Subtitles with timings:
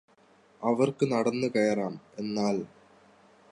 [0.61, 1.93] അവർക്ക് നടന്നു കയറാം
[2.17, 2.63] എന്നാല്